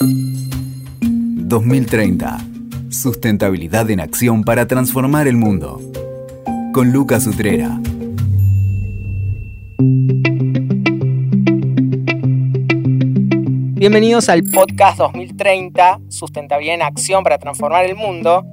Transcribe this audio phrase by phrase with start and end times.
[0.00, 2.38] 2030.
[2.90, 5.80] Sustentabilidad en acción para transformar el mundo.
[6.74, 7.80] Con Lucas Utrera.
[13.78, 18.44] Bienvenidos al podcast 2030, Sustentabilidad en Acción para Transformar el Mundo.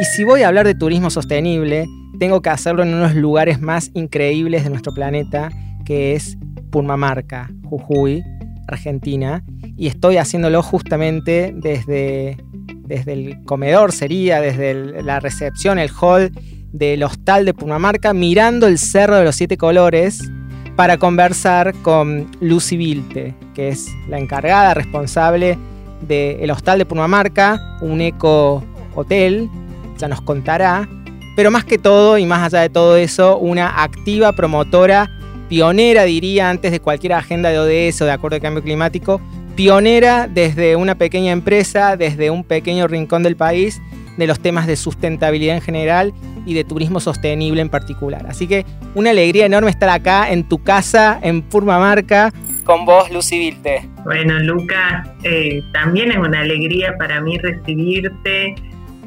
[0.00, 1.86] Y si voy a hablar de turismo sostenible,
[2.18, 5.50] tengo que hacerlo en uno de los lugares más increíbles de nuestro planeta,
[5.84, 6.36] que es
[6.70, 8.24] Purmamarca, Jujuy,
[8.66, 9.44] Argentina.
[9.78, 12.36] Y estoy haciéndolo justamente desde,
[12.78, 16.32] desde el comedor, sería, desde la recepción, el hall
[16.72, 20.28] del hostal de Purmamarca, mirando el Cerro de los Siete Colores,
[20.76, 25.58] para conversar con Lucy Vilte, que es la encargada responsable
[26.06, 28.62] del hostal de Pumamarca, un eco
[28.94, 29.48] hotel,
[29.96, 30.88] ya nos contará,
[31.34, 35.10] pero más que todo y más allá de todo eso, una activa promotora,
[35.48, 39.20] pionera diría antes de cualquier agenda de ODS o de acuerdo de cambio climático,
[39.58, 43.82] pionera desde una pequeña empresa, desde un pequeño rincón del país,
[44.16, 46.14] de los temas de sustentabilidad en general
[46.46, 48.24] y de turismo sostenible en particular.
[48.28, 53.36] Así que una alegría enorme estar acá en tu casa, en Purmamarca, con vos, Lucy
[53.36, 53.88] Vilte.
[54.04, 58.54] Bueno, Lucas, eh, también es una alegría para mí recibirte,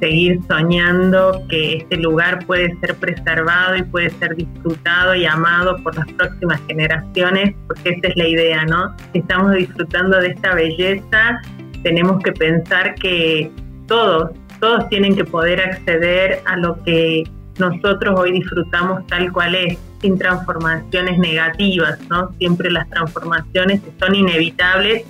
[0.01, 5.95] seguir soñando que este lugar puede ser preservado y puede ser disfrutado y amado por
[5.95, 8.95] las próximas generaciones, porque esa es la idea, ¿no?
[9.13, 11.41] Si estamos disfrutando de esta belleza,
[11.83, 13.51] tenemos que pensar que
[13.87, 17.23] todos, todos tienen que poder acceder a lo que
[17.59, 22.31] nosotros hoy disfrutamos tal cual es, sin transformaciones negativas, ¿no?
[22.39, 25.05] Siempre las transformaciones son inevitables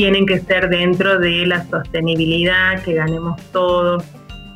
[0.00, 4.02] tienen que ser dentro de la sostenibilidad, que ganemos todos,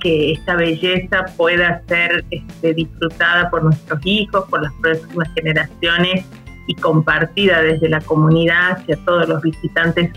[0.00, 6.24] que esta belleza pueda ser este, disfrutada por nuestros hijos, por las próximas generaciones
[6.66, 10.12] y compartida desde la comunidad hacia todos los visitantes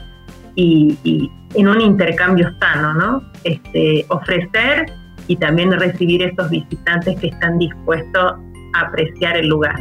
[0.56, 3.22] y, en un intercambio sano, ¿no?
[3.44, 4.86] Este, ofrecer
[5.28, 8.36] y también recibir esos visitantes que están dispuestos
[8.76, 9.76] a apreciar el lugar.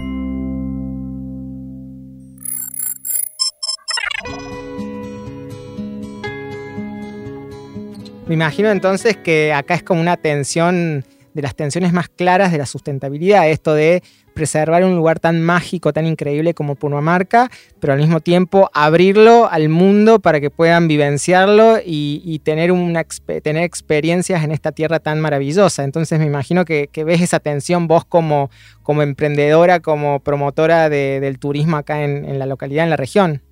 [8.26, 12.59] Me imagino entonces que acá es como una tensión de las tensiones más claras de
[12.59, 14.03] la sustentabilidad, esto de
[14.34, 19.69] preservar un lugar tan mágico, tan increíble como Purmamarca, pero al mismo tiempo abrirlo al
[19.69, 23.04] mundo para que puedan vivenciarlo y, tener, una,
[23.42, 25.84] tener experiencias en esta tierra tan maravillosa.
[25.84, 28.50] Entonces me imagino que, ves esa tensión vos como,
[28.82, 33.43] como emprendedora, como promotora del turismo acá en, la localidad, en la región.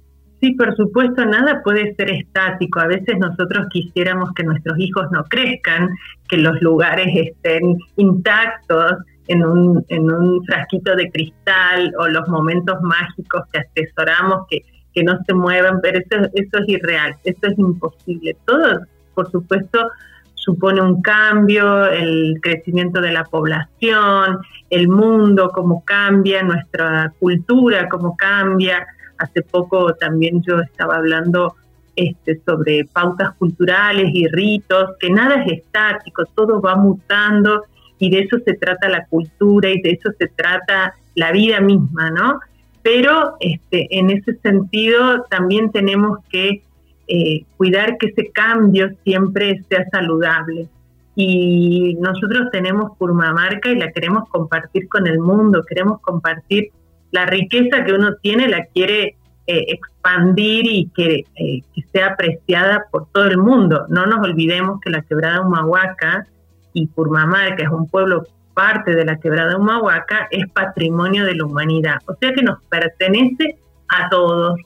[0.45, 2.79] Sí, por supuesto, nada puede ser estático.
[2.79, 5.89] A veces nosotros quisiéramos que nuestros hijos no crezcan,
[6.29, 8.97] que los lugares estén intactos,
[9.29, 14.61] en un, en un frasquito de cristal o los momentos mágicos que atesoramos que,
[14.93, 18.37] que no se muevan, pero eso, eso es irreal, eso es imposible.
[18.45, 18.81] Todo,
[19.15, 19.89] por supuesto,
[20.35, 28.15] supone un cambio, el crecimiento de la población, el mundo, cómo cambia, nuestra cultura, cómo
[28.15, 28.87] cambia.
[29.19, 31.55] Hace poco también yo estaba hablando
[31.97, 37.65] este, sobre pautas culturales y ritos, que nada es estático, todo va mutando
[37.99, 42.11] y de eso se trata la cultura y de eso se trata la vida misma,
[42.11, 42.41] ¿no?
[42.83, 46.63] Pero este, en ese sentido también tenemos que
[47.07, 50.69] eh, cuidar que ese cambio siempre sea saludable.
[51.17, 56.73] Y nosotros tenemos Purmamarca y la queremos compartir con el mundo, queremos compartir
[57.15, 59.17] la riqueza que uno tiene, la quiere
[59.47, 63.87] eh, expandir y que, eh, que, sea apreciada por todo el mundo.
[63.89, 66.27] No nos olvidemos que la quebrada Humahuaca
[66.73, 71.99] y Purmamarca es un pueblo parte de la quebrada Humahuaca, es patrimonio de la humanidad.
[72.07, 73.59] O sea que nos pertenece
[73.89, 74.59] a todos.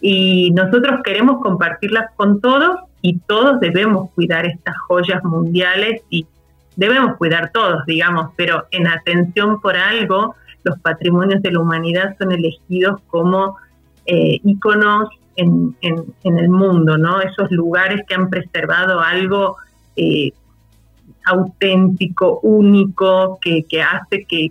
[0.00, 6.26] Y nosotros queremos compartirlas con todos y todos debemos cuidar estas joyas mundiales y
[6.74, 10.34] debemos cuidar todos, digamos, pero en atención por algo,
[10.66, 13.56] los patrimonios de la humanidad son elegidos como
[14.04, 17.20] eh, íconos en, en, el mundo, ¿no?
[17.20, 19.56] Esos lugares que han preservado algo
[19.94, 20.32] eh,
[21.24, 24.50] auténtico, único, que, hace que,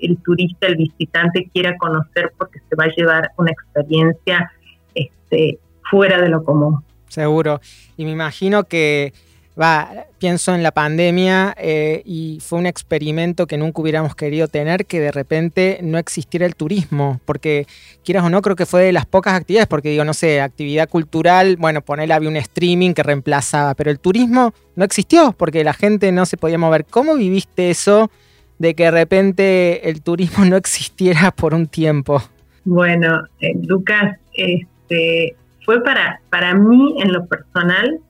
[0.00, 4.52] el turista, el visitante quiera conocer porque se va a llevar una experiencia
[4.94, 5.58] este,
[5.90, 6.84] fuera de lo común.
[7.08, 7.60] Seguro.
[7.96, 9.12] Y me imagino que
[9.60, 14.86] va, pienso en la pandemia eh, y fue un experimento que nunca hubiéramos querido tener
[14.86, 17.66] que de repente no existiera el turismo, porque
[18.04, 20.88] quieras o no, creo que fue de las pocas actividades, porque digo, no sé, actividad
[20.88, 25.74] cultural, bueno, ponerle había un streaming que reemplazaba, pero el turismo no existió porque la
[25.74, 26.84] gente no se podía mover.
[26.84, 28.10] ¿Cómo viviste eso
[28.58, 32.22] de que de repente el turismo no existiera por un tiempo?
[32.64, 35.34] Bueno, eh, Lucas, este,
[35.64, 38.00] fue para, para mí en lo personal,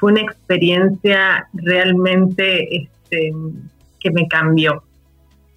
[0.00, 3.32] fue una experiencia realmente este,
[4.00, 4.82] que me cambió.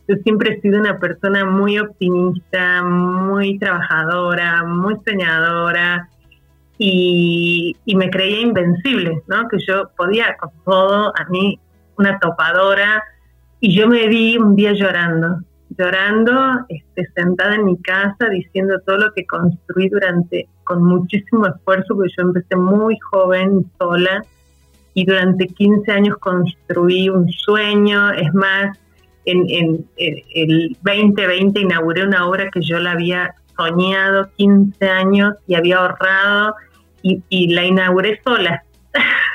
[0.07, 6.09] Yo siempre he sido una persona muy optimista, muy trabajadora, muy soñadora
[6.77, 9.47] y, y me creía invencible, ¿no?
[9.47, 11.57] Que yo podía con todo, a mí
[11.97, 13.01] una topadora,
[13.61, 15.39] y yo me vi un día llorando,
[15.77, 21.95] llorando, este, sentada en mi casa, diciendo todo lo que construí durante, con muchísimo esfuerzo,
[21.95, 24.21] porque yo empecé muy joven, sola,
[24.93, 28.77] y durante 15 años construí un sueño, es más,
[29.25, 35.77] en, el 2020 inauguré una obra que yo la había soñado 15 años y había
[35.77, 36.55] ahorrado
[37.01, 38.63] y, y la inauguré sola,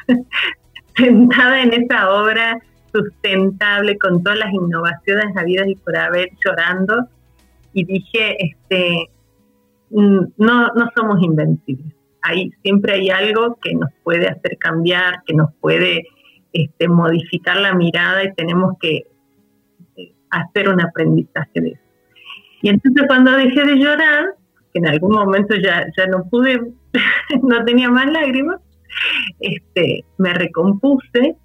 [0.96, 2.60] sentada en esa obra
[2.92, 7.08] sustentable con todas las innovaciones habidas y por haber llorando
[7.72, 9.10] y dije, este,
[9.90, 11.94] mm, no, no somos invencibles.
[12.22, 16.06] Ahí siempre hay algo que nos puede hacer cambiar, que nos puede
[16.52, 19.02] este, modificar la mirada y tenemos que
[19.96, 21.82] eh, hacer un aprendizaje de eso.
[22.62, 24.34] Y entonces cuando dejé de llorar,
[24.72, 26.60] que en algún momento ya, ya no pude,
[27.42, 28.60] no tenía más lágrimas,
[29.40, 31.36] este, me recompuse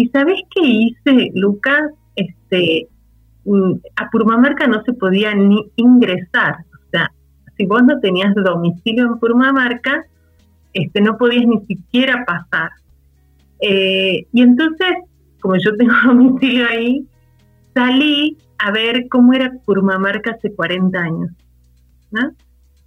[0.00, 1.92] ¿Y sabes qué hice, Lucas?
[2.16, 2.88] Este,
[3.44, 6.56] mm, a Purmamarca no se podía ni ingresar.
[6.72, 7.12] O sea,
[7.60, 10.06] si vos no tenías domicilio en Purmamarca,
[10.72, 12.70] este, no podías ni siquiera pasar.
[13.60, 14.88] Eh, y entonces,
[15.42, 17.06] como yo tengo domicilio ahí,
[17.74, 21.30] salí a ver cómo era Purmamarca hace 40 años.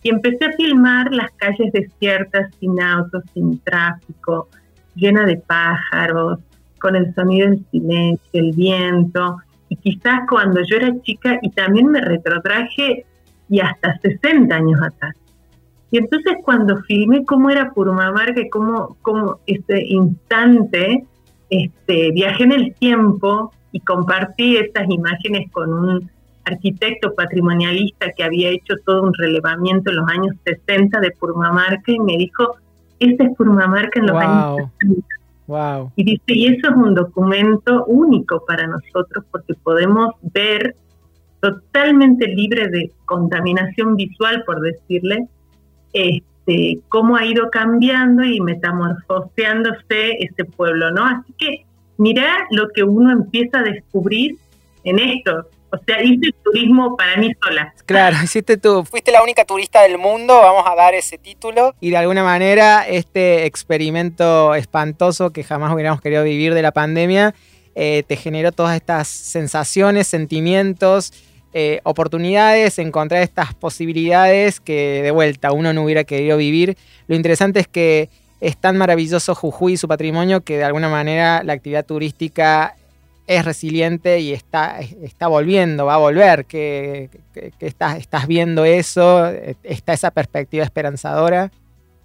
[0.02, 4.50] Y empecé a filmar las calles desiertas, sin autos, sin tráfico,
[4.96, 6.40] llena de pájaros,
[6.80, 9.38] con el sonido del silencio, el viento,
[9.70, 13.06] y quizás cuando yo era chica y también me retrotraje
[13.50, 15.16] y hasta 60 años atrás.
[15.92, 21.06] Y entonces cuando filmé cómo era Purmamarca y cómo, cómo este instante,
[21.50, 26.10] este, viajé en el tiempo y compartí estas imágenes con un
[26.46, 32.00] arquitecto patrimonialista que había hecho todo un relevamiento en los años 60 de Purmamarca y
[32.00, 32.56] me dijo,
[33.00, 35.08] este es Purmamarca en los años 60.
[35.96, 40.76] Y dice, y eso es un documento único para nosotros porque podemos ver
[41.44, 45.28] totalmente libre de contaminación visual, por decirle,
[45.92, 51.06] este, cómo ha ido cambiando y metamorfoseándose este pueblo, ¿no?
[51.06, 51.66] Así que
[51.98, 54.38] mira lo que uno empieza a descubrir
[54.86, 57.74] en esto, o sea, hice turismo para mí sola.
[57.86, 58.86] Claro, hiciste tú.
[58.86, 61.76] Fuiste la única turista del mundo, vamos a dar ese título.
[61.82, 67.36] Y de alguna manera, este experimento espantoso que jamás hubiéramos querido vivir de la pandemia,
[67.76, 71.12] eh, te generó todas estas sensaciones, sentimientos,
[71.54, 76.78] eh, oportunidades, encontrar estas posibilidades que de vuelta uno no hubiera querido vivir.
[77.08, 78.10] Lo interesante es que
[78.42, 82.76] es tan maravilloso Jujuy y su patrimonio que de alguna manera la actividad turística
[83.26, 87.10] es resiliente y está, está volviendo, va a volver, que,
[87.60, 89.28] estás, estás viendo eso,
[89.64, 91.52] está esa perspectiva esperanzadora.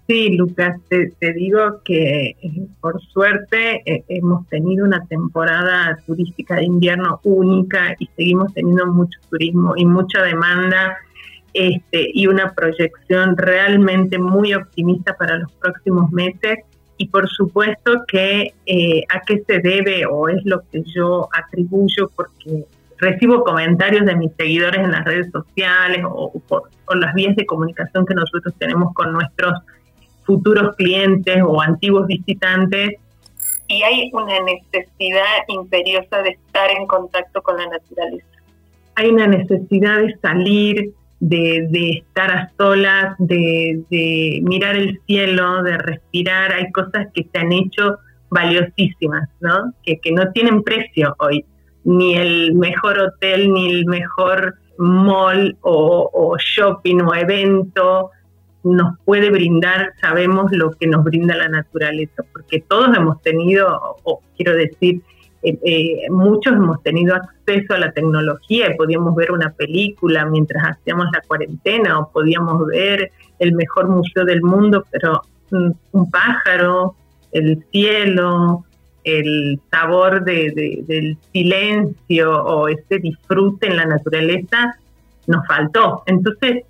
[0.09, 6.63] Sí, Lucas, te, digo que eh, por suerte eh, hemos tenido una temporada turística de
[6.63, 10.97] invierno única y seguimos teniendo mucho turismo y mucha demanda
[11.53, 16.57] este, y una proyección realmente muy optimista para los próximos meses.
[16.97, 22.09] Y por supuesto que eh, a qué se debe o es lo que yo atribuyo
[22.15, 22.65] porque
[22.97, 26.63] recibo comentarios de mis seguidores en las redes sociales o, por,
[26.95, 29.53] las vías de comunicación que nosotros tenemos con nuestros
[30.29, 32.91] futuros clientes o antiguos visitantes
[33.67, 38.27] y hay una necesidad imperiosa de estar en contacto con la naturaleza.
[38.95, 46.51] Hay una necesidad de salir, de, estar a solas, de, mirar el cielo, de respirar.
[46.51, 47.97] Hay cosas que se han hecho
[48.29, 49.73] valiosísimas, ¿no?
[49.83, 51.43] Que, no tienen precio hoy.
[51.83, 58.11] Ni el mejor hotel, ni el mejor mall o, shopping o evento
[58.63, 64.21] nos puede brindar, sabemos lo que nos brinda la naturaleza, porque todos hemos tenido, o
[64.35, 65.01] quiero decir,
[65.41, 70.71] eh, eh, muchos hemos tenido acceso a la tecnología y podíamos ver una película mientras
[70.71, 76.95] hacíamos la cuarentena o podíamos ver el mejor museo del mundo, pero un pájaro,
[77.31, 78.65] el cielo,
[79.03, 84.75] el sabor del silencio o ese disfrute en la naturaleza
[85.27, 86.03] nos faltó.
[86.05, 86.63] Entonces,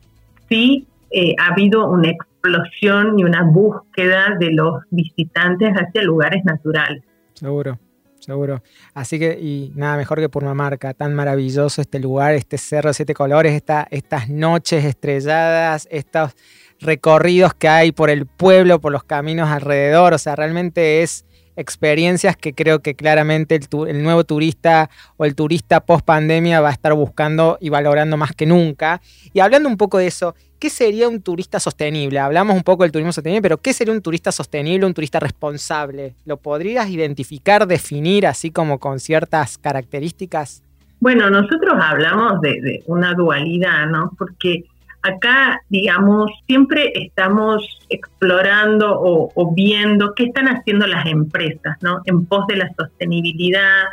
[0.48, 7.04] sí eh, ha habido una explosión y una búsqueda de los visitantes hacia lugares naturales.
[7.34, 7.78] Seguro
[8.20, 8.62] seguro.
[8.94, 13.14] Así que, y nada mejor que Purmamarca, tan maravilloso este lugar, este cerro de siete
[13.14, 16.36] colores, esta, estas noches estrelladas, estos
[16.80, 21.26] recorridos que hay por el pueblo, por los caminos alrededor, o sea, realmente es
[21.56, 26.72] experiencias que creo que claramente el, nuevo turista o el turista post pandemia va a
[26.72, 29.02] estar buscando y valorando más que nunca.
[29.34, 32.20] Y hablando un poco de eso, ¿qué sería un turista sostenible?
[32.20, 36.14] Hablamos un poco del turismo sostenible, pero ¿qué sería un turista sostenible, un turista responsable?
[36.26, 40.62] ¿Lo podrías identificar, definir así como con ciertas características?
[41.00, 44.12] Bueno, nosotros hablamos de, una dualidad, ¿no?
[44.18, 44.66] Porque
[45.02, 52.02] Acá, digamos, siempre estamos explorando o, viendo qué están haciendo las empresas, ¿no?
[52.04, 53.84] En pos de la sostenibilidad,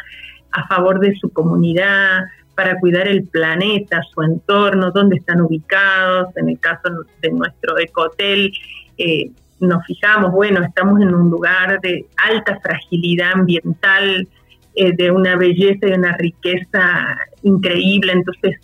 [0.51, 2.25] a favor de su comunidad,
[2.57, 6.37] para cuidar el planeta, su entorno, dónde están ubicados.
[6.37, 6.89] En el caso
[7.23, 8.53] de nuestro ecohotel,
[8.99, 14.27] eh, nos fijamos, bueno, estamos en un lugar de alta fragilidad ambiental,
[14.75, 18.59] eh, de una belleza y una riqueza increíble, entonces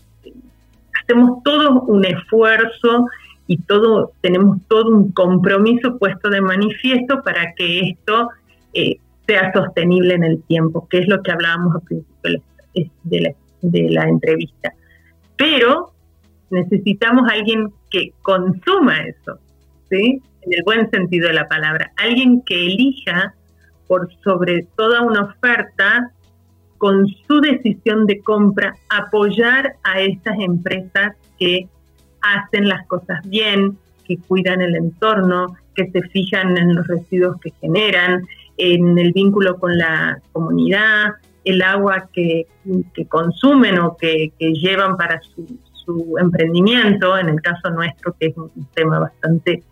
[1.03, 3.07] hacemos todo un esfuerzo
[3.47, 8.29] y todo tenemos todo un compromiso puesto de manifiesto para que esto
[8.75, 8.97] eh,
[9.27, 12.43] sea sostenible en el tiempo, que es lo que hablábamos al principio
[13.05, 13.31] de la,
[13.63, 14.73] de la entrevista.
[15.37, 15.93] Pero
[16.51, 19.39] necesitamos alguien que consuma eso,
[19.91, 20.21] ¿sí?
[20.43, 23.35] en el buen sentido de la palabra, alguien que elija
[23.87, 26.11] por sobre toda una oferta
[26.79, 31.69] con su decisión de compra apoyar a estas empresas que
[32.23, 37.53] hacen las cosas bien, que cuidan el entorno, que se fijan en los residuos que
[37.61, 38.27] generan,
[38.57, 41.13] en el vínculo con la comunidad,
[41.45, 42.47] el agua que,
[43.09, 49.01] consumen o que, llevan para su, emprendimiento, en el caso nuestro, que es un tema
[49.01, 49.63] bastante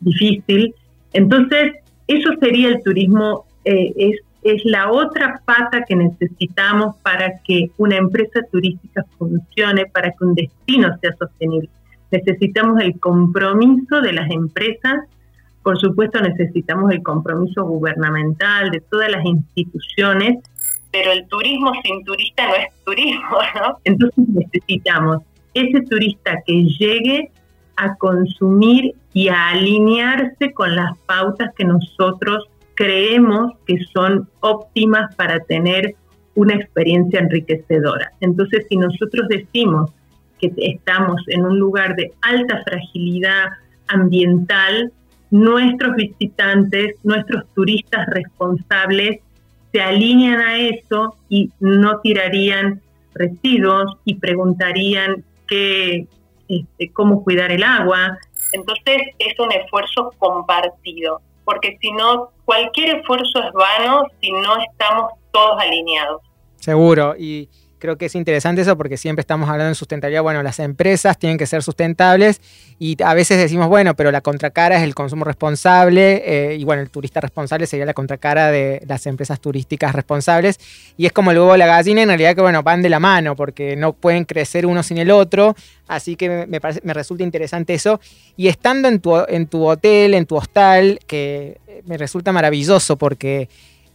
[0.00, 0.74] difícil.
[1.12, 1.74] Entonces,
[2.08, 7.96] eso sería el turismo, eh, es es la otra pata que necesitamos para que una
[7.96, 11.68] empresa turística funcione, para que un destino sea sostenible.
[12.10, 15.04] Necesitamos el compromiso de las empresas,
[15.62, 20.38] por supuesto necesitamos el compromiso gubernamental de todas las instituciones,
[20.90, 23.78] pero el turismo sin turista no es turismo, ¿no?
[23.84, 25.22] Entonces necesitamos
[25.54, 27.30] ese turista que llegue
[27.76, 32.44] a consumir y a alinearse con las pautas que nosotros
[32.74, 35.94] creemos que son óptimas para tener
[36.34, 38.12] una experiencia enriquecedora.
[38.20, 39.90] Entonces, si nosotros decimos
[40.38, 43.48] que estamos en un lugar de alta fragilidad
[43.88, 44.92] ambiental,
[45.30, 49.20] nuestros visitantes, nuestros turistas responsables
[49.72, 52.80] se alinean a eso y no tirarían
[53.14, 56.06] residuos y preguntarían qué,
[56.48, 58.18] este, cómo cuidar el agua.
[58.52, 65.12] Entonces es un esfuerzo compartido porque si no, cualquier esfuerzo es vano si no estamos
[65.32, 66.22] todos alineados.
[66.56, 67.48] Seguro, y
[67.80, 70.22] creo que es interesante eso porque siempre estamos hablando de sustentabilidad.
[70.22, 72.40] Bueno, las empresas tienen que ser sustentables
[72.78, 76.82] y a veces decimos, bueno, pero la contracara es el consumo responsable eh, y bueno,
[76.82, 80.60] el turista responsable sería la contracara de las empresas turísticas responsables.
[80.96, 83.74] Y es como el la gallina, en realidad que bueno, van de la mano porque
[83.74, 85.56] no pueden crecer uno sin el otro.
[85.88, 87.98] Así que me, me resulta interesante eso.
[88.36, 93.48] Y estando en tu, en tu hotel, en tu hostal, que me resulta maravilloso porque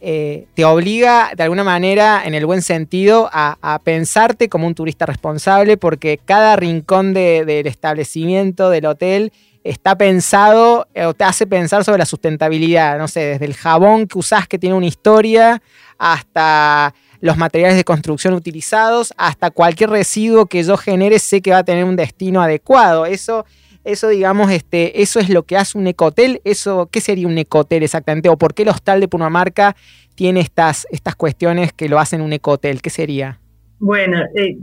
[0.08, 5.04] eh, te obliga de alguna manera, en el buen sentido, a, pensarte como un turista
[5.04, 9.32] responsable porque cada rincón del establecimiento, del hotel,
[9.64, 14.06] está pensado eh, o te hace pensar sobre la sustentabilidad, no sé, desde el jabón
[14.06, 15.60] que usás que tiene una historia
[15.98, 21.58] hasta los materiales de construcción utilizados, hasta cualquier residuo que yo genere sé que va
[21.58, 23.06] a tener un destino adecuado.
[23.06, 23.44] Eso
[23.86, 26.40] eso, digamos, este, eso es lo que hace un ecotel.
[26.44, 28.28] Eso, ¿Qué sería un ecotel exactamente?
[28.28, 29.76] ¿O por qué el hostal de Punamarca
[30.14, 32.82] tiene estas, estas cuestiones que lo hacen un ecotel?
[32.82, 33.38] ¿Qué sería?
[33.78, 34.56] Bueno, eh,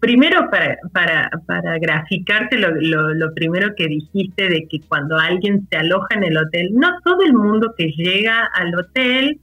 [0.00, 2.70] primero para, para, para graficarte lo,
[3.14, 7.22] lo, primero que dijiste de que cuando alguien se aloja en el hotel, no todo
[7.22, 9.40] el mundo que llega al hotel,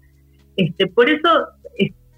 [0.57, 1.29] este, por eso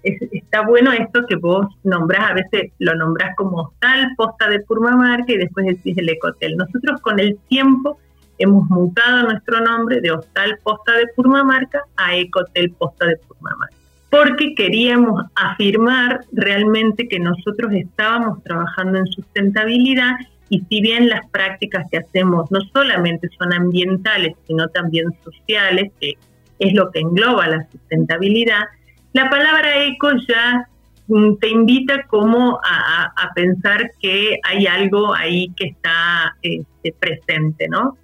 [0.02, 5.32] está bueno esto que vos nombrás, a veces lo nombrás como hostal, posta de Purmamarca
[5.32, 6.56] y después decís el ecotel.
[6.56, 7.98] Nosotros con el tiempo
[8.38, 13.76] hemos mutado nuestro nombre de hostal posta de Purmamarca a ecotel posta de Purmamarca,
[14.10, 20.16] porque queríamos afirmar realmente que nosotros estábamos trabajando en sustentabilidad
[20.48, 26.18] y si bien las prácticas que hacemos no solamente son ambientales, sino también sociales, que
[26.58, 28.64] es lo que engloba la sustentabilidad,
[29.12, 30.68] la palabra eco ya
[31.08, 37.96] mm, te invita como a, pensar que hay algo ahí que está este, presente, ¿no?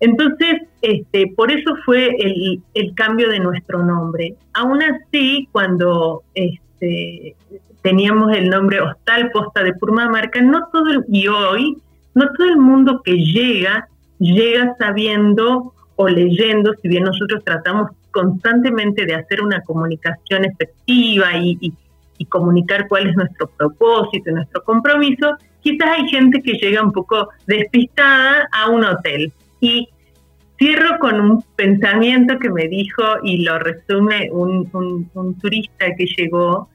[0.00, 4.34] Entonces, este, por eso fue el, cambio de nuestro nombre.
[4.54, 7.36] Aún así, cuando este,
[7.82, 11.76] teníamos el nombre Hostal Posta de Purmamarca, no todo y hoy,
[12.14, 13.88] no todo el mundo que llega
[14.20, 21.72] llega sabiendo o leyendo, si bien nosotros tratamos constantemente de hacer una comunicación efectiva y,
[22.28, 28.46] comunicar cuál es nuestro propósito, nuestro compromiso, quizás hay gente que llega un poco despistada
[28.52, 29.32] a un hotel.
[29.58, 29.88] Y
[30.58, 34.68] cierro con un pensamiento que me dijo y lo resume un,
[35.14, 36.68] un turista que llegó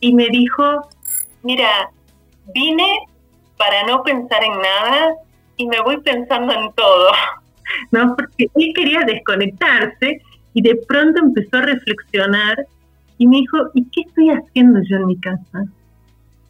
[0.00, 0.88] y me dijo,
[1.42, 1.90] mira,
[2.54, 3.00] vine
[3.58, 5.14] para no pensar en nada
[5.56, 7.10] y me voy pensando en todo,
[7.90, 8.16] ¿no?
[8.16, 10.22] Porque él quería desconectarse
[10.58, 12.66] y de pronto empezó a reflexionar
[13.16, 15.66] y me dijo, ¿y qué estoy haciendo yo en mi casa?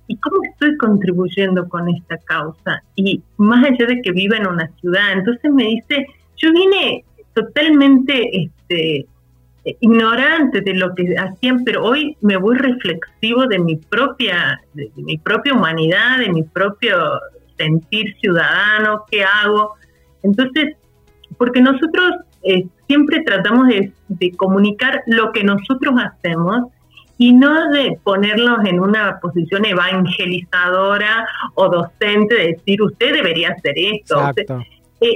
[0.06, 2.82] ¿Y cómo estoy contribuyendo con esta causa?
[2.96, 6.06] Y más allá de que viva en una ciudad, entonces me dice,
[6.38, 9.06] yo vine totalmente este,
[9.78, 15.18] ignorante de lo que hacían, pero hoy me voy reflexivo de mi propia, de mi
[15.18, 16.96] propia humanidad, de mi propio
[17.58, 19.74] sentir ciudadano, qué hago.
[20.22, 20.76] Entonces,
[21.36, 23.92] porque nosotros eh, siempre tratamos de,
[24.36, 26.68] comunicar lo que nosotros hacemos
[27.18, 33.74] y no de ponernos en una posición evangelizadora o docente de decir usted debería hacer
[33.76, 34.32] esto.
[35.00, 35.14] Eh,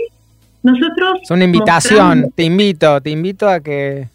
[0.62, 4.08] nosotros es una invitación, te invito, te invito a que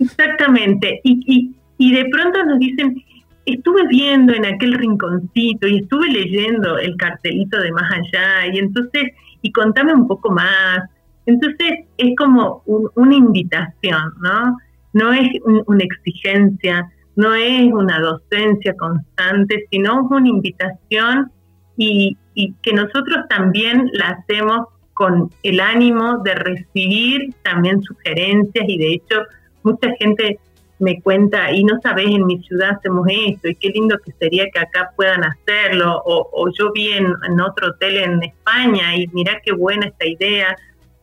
[0.00, 3.02] exactamente y, y, y de pronto nos dicen
[3.46, 9.04] estuve viendo en aquel rinconcito y estuve leyendo el cartelito de más allá y entonces,
[9.40, 10.88] y contame un poco más.
[11.26, 14.56] Entonces es como una invitación, ¿no?
[14.92, 15.30] No es
[15.66, 21.30] una exigencia, no es una docencia constante, sino una invitación
[21.76, 22.16] y,
[22.62, 29.22] que nosotros también la hacemos con el ánimo de recibir también sugerencias y de hecho
[29.62, 30.38] mucha gente
[30.82, 34.50] me cuenta, y no sabes, en mi ciudad hacemos esto, y qué lindo que sería
[34.52, 39.52] que acá puedan hacerlo, o, yo vi en, otro hotel en España y mira qué
[39.52, 40.56] buena esta idea.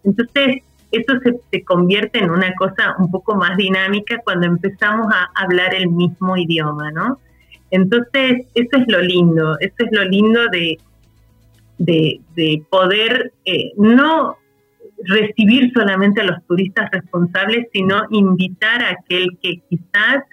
[0.03, 1.13] Entonces, eso
[1.51, 6.35] se, convierte en una cosa un poco más dinámica cuando empezamos a hablar el mismo
[6.35, 7.19] idioma, ¿no?
[7.71, 10.79] Entonces, eso es lo lindo, eso es lo lindo de,
[11.77, 14.37] de, de poder eh, no
[15.05, 20.23] recibir solamente a los turistas responsables, sino invitar a aquel que quizás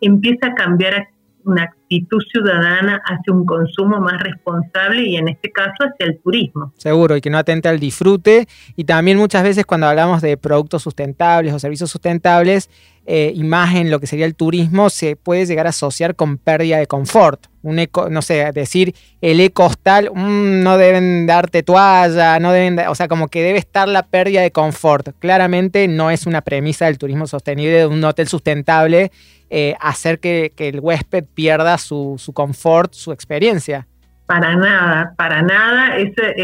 [0.00, 1.08] empieza a cambiar
[1.48, 6.72] una actitud ciudadana hacia un consumo más responsable y en este caso hacia el turismo.
[6.76, 8.46] Seguro, y que no atente al disfrute.
[8.76, 12.70] Y también muchas veces cuando hablamos de productos sustentables o servicios sustentables,
[13.10, 16.86] eh, imagen, lo que sería el turismo, se puede llegar a asociar con pérdida de
[16.86, 17.46] confort.
[17.62, 22.94] Un eco, no sé, decir el ecostal, mm, no deben darte toalla, no deben, o
[22.94, 25.08] sea, como que debe estar la pérdida de confort.
[25.20, 29.10] Claramente no es una premisa del turismo sostenible de un hotel sustentable
[29.48, 33.86] eh, hacer que, el huésped pierda su, su confort, su experiencia.
[34.26, 36.34] Para nada, para nada, ese,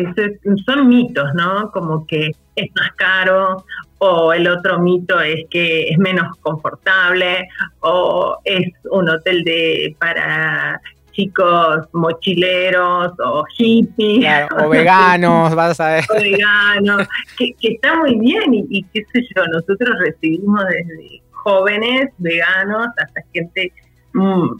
[0.64, 1.70] son mitos, ¿no?
[1.72, 3.66] Como que es más caro
[4.06, 7.48] o el otro mito es que es menos confortable
[7.80, 10.78] o es un hotel de para
[11.12, 14.46] chicos mochileros o hippies.
[14.62, 16.04] o veganos, vas a ver.
[16.10, 22.88] O veganos, que, está muy bien y, qué sé yo, nosotros recibimos desde jóvenes veganos
[22.98, 23.72] hasta gente
[24.12, 24.50] mm,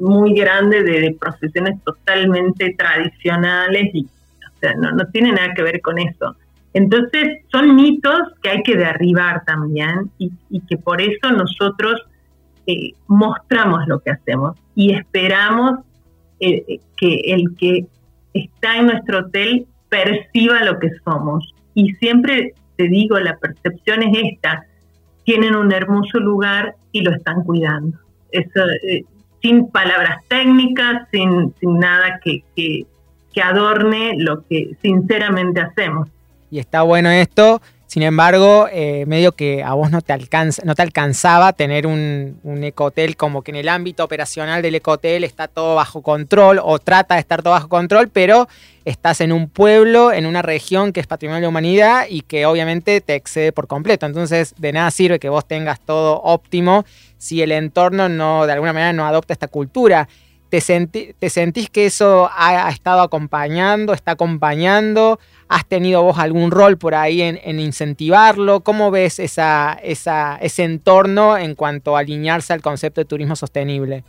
[0.00, 5.80] muy grande de, profesiones totalmente tradicionales y o sea, no, no tiene nada que ver
[5.80, 6.36] con eso.
[6.74, 10.30] Entonces, son mitos que hay que derribar también y,
[10.68, 12.00] que por eso nosotros
[12.66, 15.80] eh, mostramos lo que hacemos y esperamos
[16.40, 17.86] eh, que el que
[18.32, 21.54] está en nuestro hotel perciba lo que somos.
[21.74, 24.64] Y siempre te digo, la percepción es esta,
[25.24, 27.98] tienen un hermoso lugar y lo están cuidando.
[28.30, 29.04] Eso, eh,
[29.42, 32.86] sin palabras técnicas, sin, sin nada que, que,
[33.34, 36.08] que adorne lo que sinceramente hacemos
[36.52, 37.62] y está bueno esto.
[37.86, 42.38] Sin embargo, eh, medio que a vos no te, alcanza, no te alcanzaba tener un,
[42.42, 46.78] un, ecotel como que en el ámbito operacional del ecotel está todo bajo control o
[46.78, 48.48] trata de estar todo bajo control, pero
[48.84, 52.46] estás en un pueblo, en una región que es patrimonio de la humanidad y que
[52.46, 54.06] obviamente te excede por completo.
[54.06, 56.84] Entonces, de nada sirve que vos tengas todo óptimo
[57.18, 60.08] si el entorno no, de alguna manera, no adopta esta cultura.
[60.52, 60.60] ¿Te,
[61.18, 65.18] ¿Te, sentís que eso ha, estado acompañando, está acompañando?
[65.48, 68.60] ¿Has tenido vos algún rol por ahí en, incentivarlo?
[68.60, 74.04] ¿Cómo ves esa, ese entorno en cuanto a alinearse al concepto de turismo sostenible?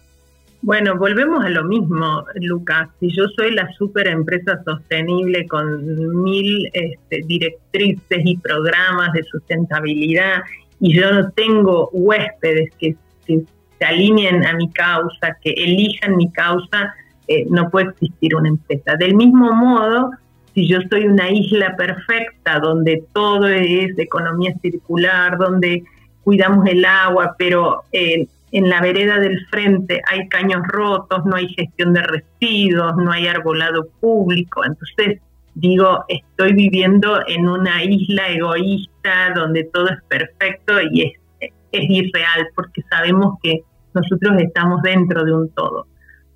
[0.61, 2.89] Bueno, volvemos a lo mismo, Lucas.
[2.99, 10.43] Si yo soy la super empresa sostenible con mil este, directrices y programas de sustentabilidad
[10.81, 13.43] y yo no tengo huéspedes que, que
[13.83, 16.93] alineen a mi causa, que elijan mi causa,
[17.27, 18.95] eh, no puede existir una empresa.
[18.97, 20.11] Del mismo modo,
[20.53, 25.83] si yo soy una isla perfecta donde todo es economía circular, donde
[26.23, 31.47] cuidamos el agua, pero eh, en la vereda del frente hay caños rotos, no hay
[31.49, 34.63] gestión de residuos, no hay arbolado público.
[34.63, 35.19] Entonces,
[35.55, 42.47] digo, estoy viviendo en una isla egoísta donde todo es perfecto y es, es irreal
[42.55, 45.87] porque sabemos que nosotros estamos dentro de un todo.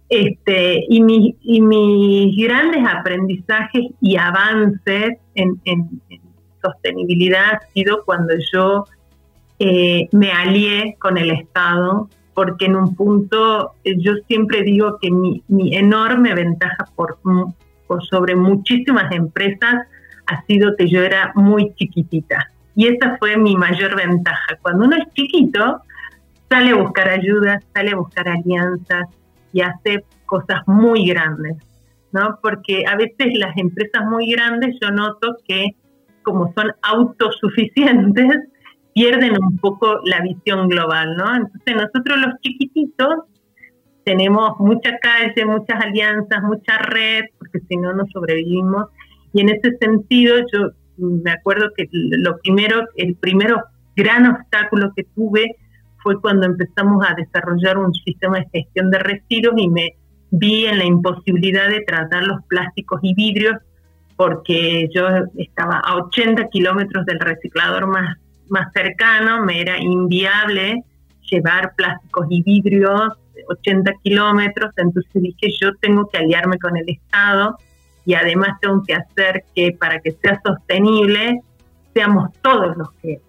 [0.09, 6.01] Este, y, mi, y mis grandes aprendizajes y avances en, en,
[6.61, 8.85] sostenibilidad ha sido cuando yo
[9.59, 15.11] eh, me alié con el Estado, porque en un punto eh, yo siempre digo que
[15.11, 17.19] mi, mi enorme ventaja por,
[17.85, 19.87] por sobre muchísimas empresas
[20.27, 22.51] ha sido que yo era muy chiquitita.
[22.75, 24.57] Y esa fue mi mayor ventaja.
[24.61, 25.81] Cuando uno es chiquito,
[26.49, 29.07] sale a buscar ayuda, sale a buscar alianzas
[29.53, 31.57] y hace cosas muy grandes,
[32.11, 32.39] ¿no?
[32.41, 35.75] Porque a veces las empresas muy grandes yo noto que
[36.27, 38.27] como son autosuficientes,
[38.93, 41.35] pierden un poco la visión global, ¿no?
[41.35, 43.25] Entonces nosotros los chiquititos
[44.03, 48.87] tenemos mucha calle, muchas alianzas, mucha red, porque si no, no sobrevivimos.
[49.33, 53.63] Y en ese sentido, yo me acuerdo que lo primero, el primero
[53.95, 55.55] gran obstáculo que tuve
[56.07, 59.97] fue cuando empezamos a desarrollar un sistema de gestión de residuos y me
[60.31, 63.57] vi en la imposibilidad de tratar los plásticos y vidrios
[64.15, 65.05] porque yo
[65.37, 68.15] estaba a 80 kilómetros del reciclador más,
[68.47, 70.81] más cercano, me era inviable
[71.29, 73.11] llevar plásticos y vidrios
[73.49, 77.57] 80 kilómetros, entonces dije yo tengo que aliarme con el Estado
[78.05, 81.41] y además tengo que hacer que para que sea sostenible
[81.93, 83.19] seamos todos los que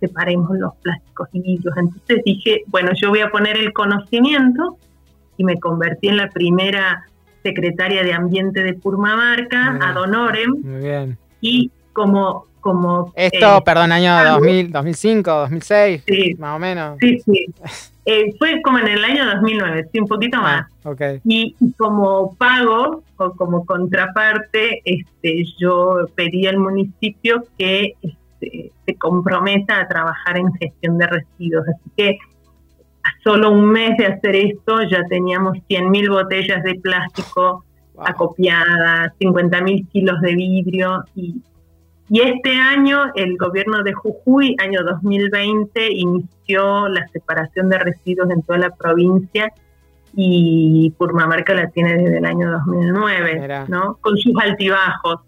[0.00, 1.76] separemos los plásticos y vidrios.
[1.76, 4.78] Entonces dije, bueno, yo voy a poner el conocimiento
[5.36, 7.04] y me convertí en la primera
[7.42, 10.62] secretaria de Ambiente de Purmamarca, ad honorem.
[10.62, 11.18] Muy bien.
[11.40, 12.46] Y como...
[12.60, 16.96] como Esto, eh, perdón, año 2000, 2005, 2006, sí, más o menos.
[17.00, 17.46] Sí, sí.
[18.06, 21.20] Eh, fue como en el año 2009, sí, un poquito ah, más.
[21.24, 27.94] Y, como pago o como contraparte, este, yo pedí al municipio que
[28.44, 31.66] este, se comprometa a trabajar en gestión de residuos.
[31.68, 32.18] Así que
[33.02, 37.64] a solo un mes de hacer esto ya teníamos 100.000 botellas de plástico
[37.98, 41.42] acopiadas, 50.000 kilos de vidrio y,
[42.08, 48.42] y este año el gobierno de Jujuy, año 2020, inició la separación de residuos en
[48.42, 49.52] toda la provincia
[50.16, 53.96] y Purmamarca la tiene desde el año 2009, ¿no?
[54.00, 55.20] Con sus altibajos.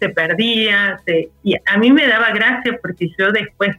[0.00, 0.98] Se perdía,
[1.42, 3.76] y a mí me daba gracia porque yo después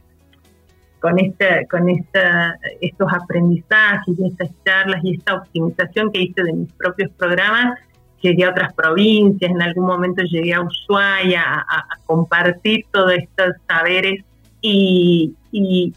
[1.02, 6.52] con, esta, con esta, estos aprendizajes y estas charlas y esta optimización que hice de
[6.52, 7.76] mis propios programas,
[8.22, 14.24] llegué a otras provincias, en algún momento llegué a Ushuaia a, compartir todos estos saberes
[14.60, 15.92] y, y,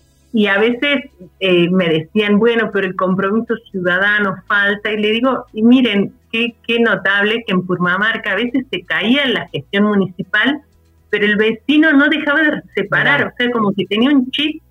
[0.47, 1.05] a veces
[1.39, 6.55] eh, me decían, bueno, pero el compromiso ciudadano falta y le digo, y miren, qué,
[6.67, 10.61] qué notable que en Purmamarca a veces se caía en la gestión municipal,
[11.09, 14.61] pero el vecino no dejaba de separar, o sea, como que tenía un chip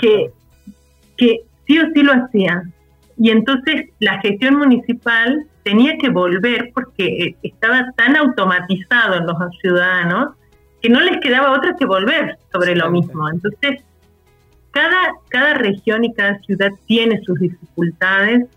[0.00, 0.32] que,
[1.16, 2.64] que sí o sí lo hacía.
[3.16, 9.36] Y entonces la gestión municipal tenía que volver porque eh, estaba tan automatizado en los
[9.60, 10.34] ciudadanos
[10.82, 13.28] que no les quedaba otra que volver sobre lo mismo.
[13.30, 13.84] Entonces,
[14.70, 18.48] cada, cada región y cada ciudad tiene sus dificultades,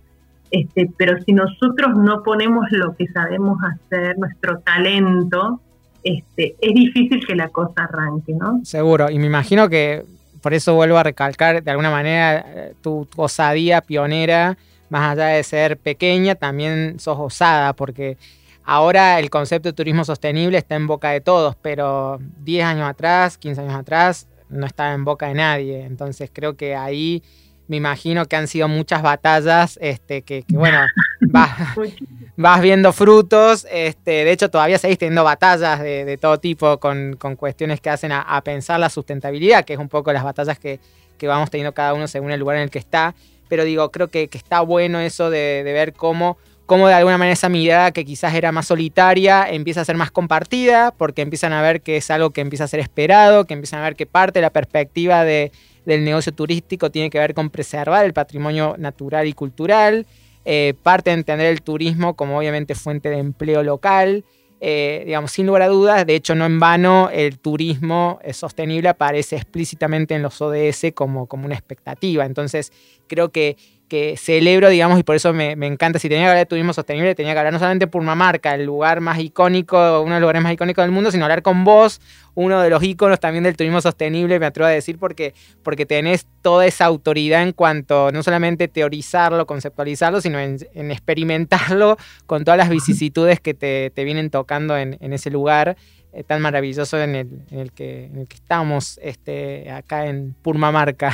[0.51, 5.59] este, pero si nosotros no ponemos lo que sabemos hacer, nuestro talento,
[6.03, 8.61] este, es difícil que la cosa arranque, ¿no?
[8.63, 10.03] Seguro, y me imagino que
[10.41, 14.57] por eso vuelvo a recalcar de alguna manera eh, tu, osadía pionera,
[14.89, 18.17] más allá de ser pequeña, también sos osada, porque
[18.63, 23.37] ahora el concepto de turismo sostenible está en boca de todos, pero 10 años atrás,
[23.37, 25.83] 15 años atrás, no estaba en boca de nadie.
[25.83, 27.23] Entonces creo que ahí
[27.67, 30.79] me imagino que han sido muchas batallas este, que, bueno,
[32.35, 33.65] vas, viendo frutos.
[33.71, 38.41] Este, de hecho, todavía seguís teniendo batallas de, todo tipo con, cuestiones que hacen a,
[38.43, 40.79] pensar la sustentabilidad, que es un poco las batallas que,
[41.23, 43.15] vamos teniendo cada uno según el lugar en el que está.
[43.47, 47.49] Pero digo, creo que, está bueno eso de, ver cómo, cómo de alguna manera esa
[47.49, 51.81] mirada que quizás era más solitaria empieza a ser más compartida, porque empiezan a ver
[51.81, 54.43] que es algo que empieza a ser esperado, que empiezan a ver que parte de
[54.43, 55.51] la perspectiva de
[55.85, 60.05] del negocio turístico tiene que ver con preservar el patrimonio natural y cultural,
[60.45, 64.23] eh, parte de entender el turismo como obviamente fuente de empleo local.
[64.65, 69.35] Eh, digamos, sin lugar a dudas, de hecho no en vano el turismo sostenible aparece
[69.35, 72.25] explícitamente en los ODS como, como una expectativa.
[72.25, 72.71] Entonces
[73.07, 73.57] creo que,
[73.93, 75.99] que celebro, digamos, y por eso me, encanta.
[75.99, 78.65] Si tenía que hablar de turismo sostenible, tenía que hablar no solamente de Purmamarca, el
[78.65, 82.01] lugar más icónico, uno de los lugares más icónicos del mundo, sino hablar con vos,
[82.33, 86.25] uno de los íconos también del turismo sostenible, me atrevo a decir, porque, porque tenés
[86.41, 92.69] toda esa autoridad en cuanto no solamente teorizarlo, conceptualizarlo, sino en, experimentarlo con todas las
[92.69, 95.77] vicisitudes que te, vienen tocando en, ese lugar
[96.13, 100.33] eh, tan maravilloso en el, en el, que, en el que estamos este, acá en
[100.41, 101.13] Purmamarca.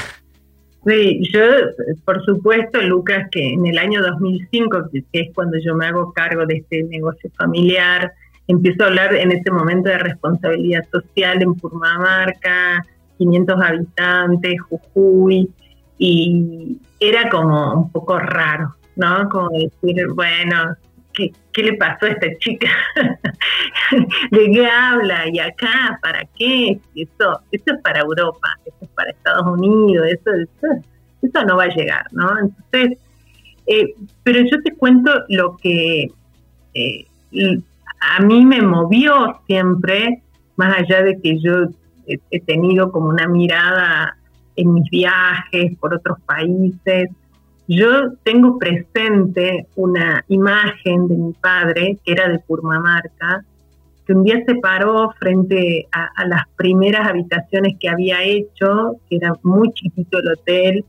[0.86, 1.42] Sí, yo,
[2.06, 6.46] por supuesto, Lucas, que en el año 2005, que es cuando yo me hago cargo
[6.46, 8.13] de este negocio familiar,
[8.48, 12.86] empiezo a hablar en ese momento de responsabilidad social en Purmamarca,
[13.18, 15.50] 500 habitantes, Jujuy,
[15.98, 19.28] y era como un poco raro, ¿no?
[19.30, 20.76] Como decir, bueno,
[21.52, 22.70] ¿qué, le pasó a esta chica?
[24.32, 25.28] ¿De qué habla?
[25.30, 26.00] ¿Y acá?
[26.02, 26.80] ¿Para qué?
[26.96, 30.32] Eso, eso es para Europa, eso es para Estados Unidos, eso,
[31.22, 32.30] eso, no va a llegar, ¿no?
[32.40, 32.98] Entonces,
[33.68, 36.08] eh, pero yo te cuento lo que
[36.74, 37.06] eh,
[38.02, 40.22] a mí me movió siempre,
[40.56, 41.68] más allá de que yo
[42.08, 44.18] he tenido como una mirada
[44.56, 47.10] en mis viajes por otros países,
[47.70, 53.46] yo tengo presente una imagen de mi padre, que era de Purmamarca,
[54.08, 59.34] que un día se paró frente a, las primeras habitaciones que había hecho, que era
[59.44, 60.86] muy chiquito el hotel,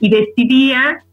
[0.00, 1.04] y decidía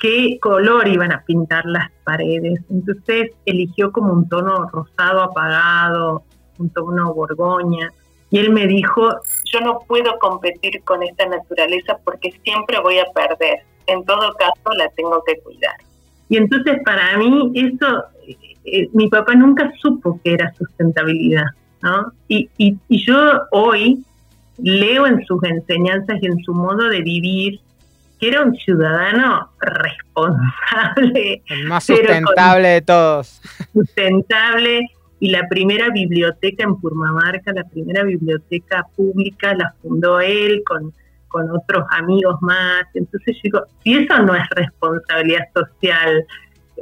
[0.00, 2.58] qué color iban a pintar las paredes.
[2.68, 6.24] Entonces eligió como un tono rosado apagado,
[6.58, 7.92] un tono borgoña.
[8.30, 13.04] Y él me dijo, yo no puedo competir con esta naturaleza porque siempre voy a
[13.14, 15.76] perder en todo caso la tengo que cuidar.
[16.28, 18.04] Y entonces para mí eso,
[18.64, 21.46] eh, mi papá nunca supo que era sustentabilidad,
[21.82, 22.12] ¿no?
[22.28, 24.04] Y, y, yo hoy
[24.58, 27.60] leo en sus enseñanzas y en su modo de vivir
[28.18, 31.42] que era un ciudadano responsable.
[31.46, 33.42] El más sustentable de todos.
[33.72, 34.88] Sustentable.
[35.18, 40.92] Y la primera biblioteca en Purmamarca, la primera biblioteca pública, la fundó él con
[41.28, 42.84] con otros amigos más.
[42.94, 46.26] Entonces digo, si eso no es responsabilidad social,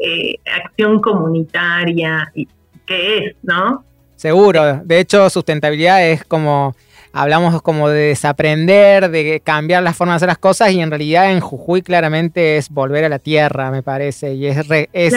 [0.00, 2.33] eh, acción comunitaria,
[2.87, 3.85] ¿qué es, no?
[4.16, 6.74] Seguro, de hecho sustentabilidad es como,
[7.12, 11.30] hablamos como de desaprender, de cambiar la forma de hacer las cosas y en realidad
[11.30, 14.59] en Jujuy claramente es volver a la tierra, me parece, y es,
[14.92, 15.14] es,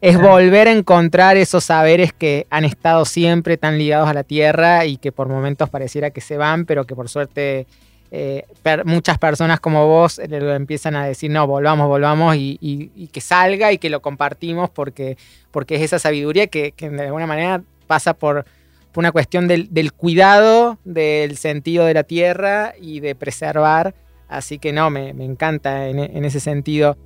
[0.00, 4.86] es volver a encontrar esos saberes que han estado siempre tan ligados a la tierra
[4.86, 7.66] y que por momentos pareciera que se van, pero que por suerte
[8.10, 8.44] eh,
[8.84, 13.72] muchas personas como vos eh, lo empiezan a decir, no, volvamos, volvamos y, que salga
[13.72, 15.16] y que lo compartimos porque,
[15.50, 18.44] porque es esa sabiduría que, de alguna manera pasa por,
[18.94, 23.94] una cuestión del, cuidado, del sentido de la tierra y de preservar.
[24.26, 26.96] Así que no, me, encanta en ese sentido.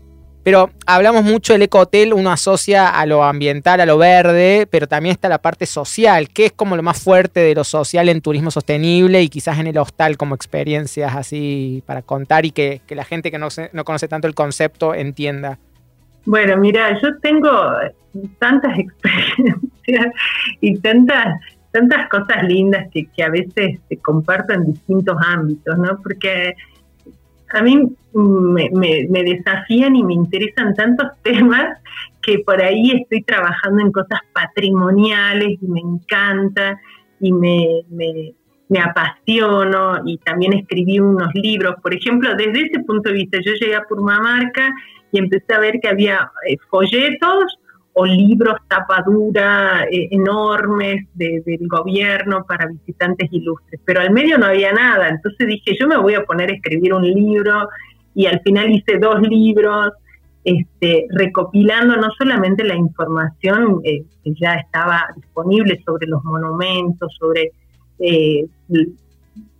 [0.43, 5.13] Pero hablamos mucho del ecohotel, uno asocia a lo ambiental, a lo verde, pero también
[5.13, 8.51] está la parte social, que es como lo más fuerte de lo social en turismo
[8.51, 13.31] sostenible y quizás en el hostal como experiencias así para contar y que, la gente
[13.31, 15.59] que no, no conoce tanto el concepto entienda.
[16.25, 17.51] Bueno, mira, yo tengo
[18.39, 20.15] tantas experiencias
[20.61, 21.39] y tantas
[21.71, 26.01] tantas cosas lindas que, que a veces te comparto en distintos ámbitos, ¿no?
[26.03, 26.55] Porque
[27.53, 27.83] a mí
[28.13, 31.79] me, desafían y me interesan tantos temas
[32.23, 36.79] que por ahí estoy trabajando en cosas patrimoniales y me encanta
[37.21, 37.85] y me,
[38.81, 41.77] apasiono y también escribí unos libros.
[41.83, 44.71] Por ejemplo, desde ese punto de vista, yo llegué a Purmamarca
[45.13, 47.60] y empecé a ver que había eh, folletos
[48.05, 55.09] libros tapadura eh, enormes del gobierno para visitantes ilustres, pero al medio no había nada,
[55.09, 57.69] entonces dije, yo me voy a poner a escribir un libro.
[58.13, 59.93] Y al final hice dos libros,
[60.45, 67.53] este, recopilando no solamente la información eh, que ya estaba disponible sobre los monumentos, sobre
[67.99, 68.47] eh,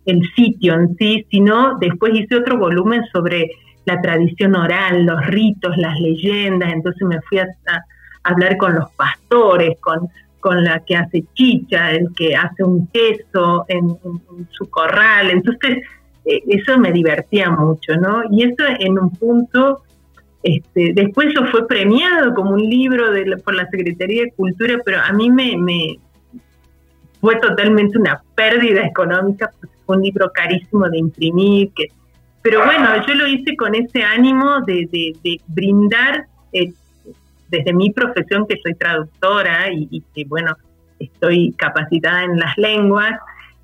[0.05, 3.51] el sitio en sí, sino después hice otro volumen sobre
[3.85, 7.47] la tradición oral, los ritos, las leyendas, entonces me fui a
[8.23, 13.65] hablar con los pastores, con, con la que hace chicha, el que hace un queso
[13.67, 13.97] en,
[14.51, 15.29] su corral.
[15.29, 15.77] Entonces,
[16.25, 18.23] eh, eso me divertía mucho, ¿no?
[18.31, 19.83] Y eso en un punto,
[20.43, 24.99] este, después eso fue premiado como un libro de por la Secretaría de Cultura, pero
[24.99, 25.97] a mí me,
[27.21, 31.89] fue totalmente una pérdida económica, porque fue un libro carísimo de imprimir, que,
[32.41, 36.73] pero bueno, yo lo hice con ese ánimo de, de, brindar eh,
[37.51, 40.55] desde mi profesión, que soy traductora y, que, bueno,
[40.99, 43.19] estoy capacitada en las lenguas,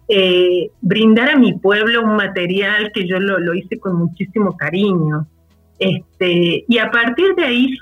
[0.10, 5.26] eh, brindar a mi pueblo un material que yo lo, hice con muchísimo cariño.
[5.80, 7.78] Este, y a partir de ahí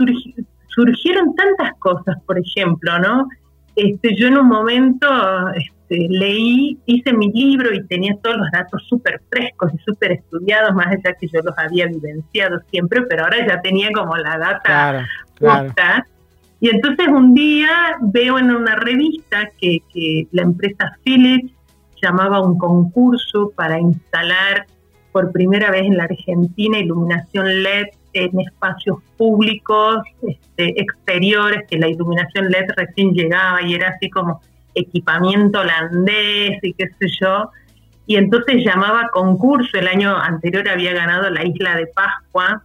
[0.67, 3.27] surgieron tantas cosas, por ejemplo, ¿no?
[3.75, 5.07] Este, yo en un momento
[5.87, 10.73] este, leí, hice mi libro y tenía todos los datos súper frescos y súper estudiados,
[10.73, 15.07] más allá que yo los había vivenciado siempre, pero ahora ya tenía como la data
[15.39, 16.07] justa.
[16.59, 21.51] Y entonces un día veo en una revista que, que la empresa Philips
[22.01, 24.65] llamaba un concurso para instalar
[25.11, 31.89] por primera vez en la Argentina iluminación LED en espacios públicos este, exteriores, que la
[31.89, 34.41] iluminación LED recién llegaba y era así como
[34.75, 37.49] equipamiento holandés y qué sé yo.
[38.07, 42.63] Y entonces llamaba concurso, el año anterior había ganado la isla de Pascua.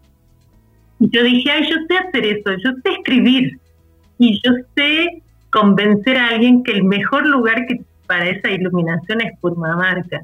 [0.99, 3.59] Y yo dije, ay, yo sé hacer eso, yo sé escribir
[4.19, 7.67] y yo sé convencer a alguien que el mejor lugar
[8.07, 10.21] para esa iluminación es Purmamarca.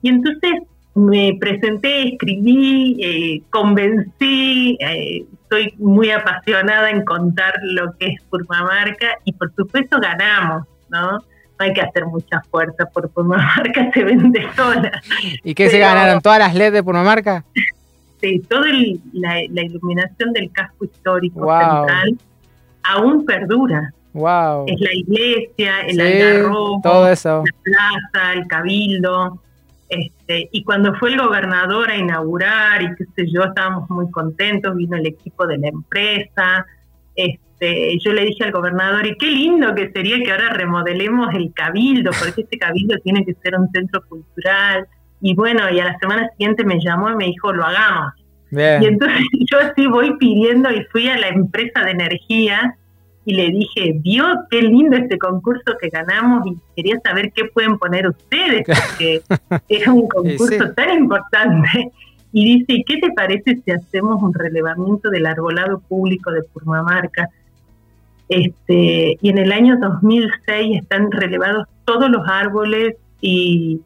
[0.00, 0.62] Y entonces
[0.94, 9.18] me presenté, escribí, eh, convencí, eh, estoy muy apasionada en contar lo que es Purmamarca
[9.24, 11.12] y por supuesto ganamos, ¿no?
[11.18, 14.92] No hay que hacer mucha fuerza, por Purmamarca se vende sola.
[15.42, 16.20] ¿Y qué se ganaron?
[16.20, 17.44] ¿Todas las LED de Purmamarca?
[18.20, 18.66] Sí, toda
[19.12, 22.18] la, iluminación del casco histórico central
[22.82, 23.92] aún perdura.
[24.12, 24.64] Wow.
[24.68, 27.44] Es la iglesia, el algarrobo, todo eso.
[27.44, 29.42] la plaza, el cabildo.
[29.88, 34.74] Este, y cuando fue el gobernador a inaugurar y qué sé yo, estábamos muy contentos,
[34.74, 36.66] vino el equipo de la empresa.
[37.14, 41.52] Este, yo le dije al gobernador, y qué lindo que sería que ahora remodelemos el
[41.54, 44.86] cabildo, porque este cabildo tiene que ser un centro cultural.
[45.20, 48.12] Y bueno, y a la semana siguiente me llamó y me dijo, lo hagamos.
[48.50, 52.76] Y entonces yo así voy pidiendo y fui a la empresa de energía
[53.24, 57.76] y le dije, vio qué lindo este concurso que ganamos y quería saber qué pueden
[57.76, 59.22] poner ustedes, porque
[59.68, 61.90] es un concurso tan importante.
[62.32, 67.28] Y dice, ¿qué te parece si hacemos un relevamiento del arbolado público de Purmamarca?
[68.28, 73.80] Este, y en el año 2006 están relevados todos los árboles y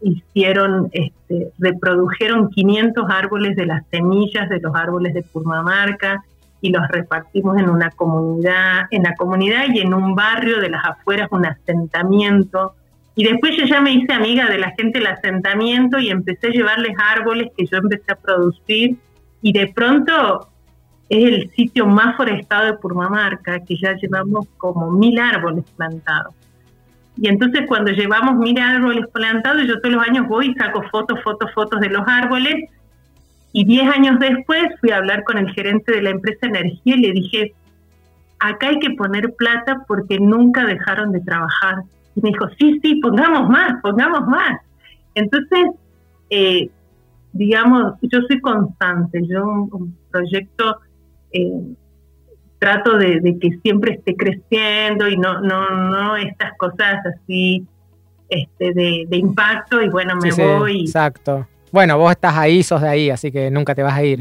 [0.00, 6.22] hicieron, este, reprodujeron 500 árboles de las semillas de los árboles de Purmamarca
[6.60, 10.84] y los repartimos en una comunidad, en la comunidad y en un barrio de las
[10.84, 12.74] afueras, un asentamiento.
[13.16, 16.50] Y después yo ya me hice amiga de la gente del asentamiento y empecé a
[16.50, 18.96] llevarles árboles que yo empecé a producir
[19.42, 20.48] y de pronto
[21.08, 26.34] es el sitio más forestado de Purmamarca, que ya llevamos como mil árboles plantados.
[27.16, 31.22] Y entonces cuando llevamos mil árboles plantados, yo todos los años voy y saco fotos,
[31.22, 32.70] fotos, fotos de los árboles
[33.52, 37.00] y diez años después fui a hablar con el gerente de la empresa Energía y
[37.00, 37.54] le dije,
[38.40, 41.82] acá hay que poner plata porque nunca dejaron de trabajar.
[42.16, 44.60] Y me dijo, sí, sí, pongamos más, pongamos más.
[45.14, 45.66] Entonces,
[46.30, 46.68] eh,
[47.32, 50.78] digamos, yo soy constante, yo un, proyecto
[51.34, 51.74] eh,
[52.58, 57.66] trato de, que siempre esté creciendo y no, no, no estas cosas así
[58.28, 60.80] este, de, impacto y bueno, me voy.
[60.82, 61.46] exacto.
[61.70, 64.20] Bueno, vos estás ahí, sos de ahí, así que nunca te vas a ir.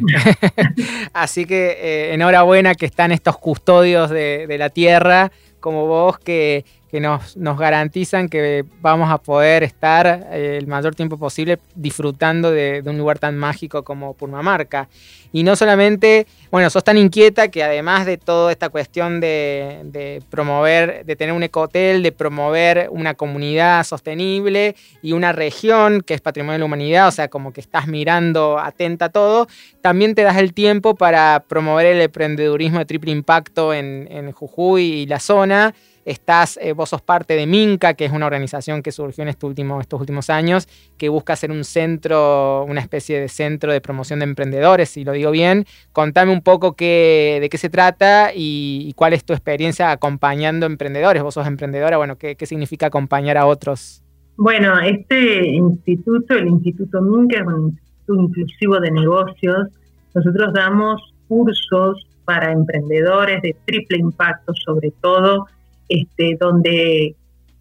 [1.14, 6.66] así que eh, enhorabuena que están estos custodios de, de la tierra como vos que
[6.94, 12.52] que nos, nos garantizan que vamos a poder estar eh, el mayor tiempo posible disfrutando
[12.52, 14.88] de, un lugar tan mágico como Purmamarca.
[15.32, 21.04] Y no solamente, bueno, sos tan inquieta que además de toda esta cuestión de, promover,
[21.04, 26.54] de tener un ecohotel, de promover una comunidad sostenible y una región que es patrimonio
[26.54, 29.48] de la humanidad, o sea, como que estás mirando atenta a todo,
[29.82, 35.06] también te das el tiempo para promover el emprendedurismo de triple impacto en Jujuy y
[35.08, 35.74] la zona
[36.06, 39.48] Estás, eh, vos sos parte de Minca, que es una organización que surgió en este
[39.48, 44.26] estos últimos años, que busca ser un centro, una especie de centro de promoción de
[44.26, 45.66] emprendedores, si lo digo bien.
[45.92, 51.24] Contame un poco qué, de qué se trata y, cuál es tu experiencia acompañando emprendedores.
[51.24, 54.04] Vos sos emprendedora, bueno, ¿qué, qué significa acompañar a otros?
[54.36, 59.68] Bueno, este instituto, el Instituto Minca, es un instituto inclusivo de negocios.
[60.14, 65.46] Nosotros damos cursos para emprendedores de triple impacto, sobre todo
[65.94, 67.16] este, donde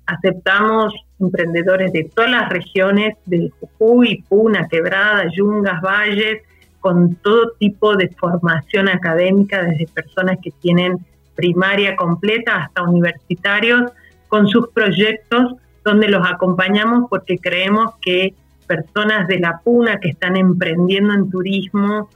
[0.06, 6.42] aceptamos emprendedores de todas las regiones, de Jujuy, Puna, Quebrada, Yungas, Valles,
[6.80, 10.98] con todo tipo de formación académica, desde personas que tienen
[11.34, 13.92] primaria completa hasta universitarios,
[14.28, 15.54] con sus proyectos
[15.84, 18.34] donde los acompañamos porque creemos que
[18.66, 22.08] personas de la Puna que están emprendiendo en turismo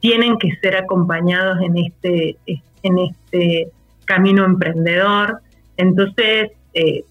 [0.00, 2.36] tienen que ser acompañados en este,
[2.82, 3.70] en este
[4.04, 5.40] camino emprendedor.
[5.76, 7.04] Entonces, eh,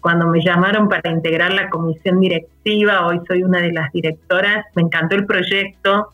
[0.00, 4.82] cuando me llamaron para integrar la comisión directiva, hoy soy una de las directoras, me
[4.82, 6.08] encantó el proyecto,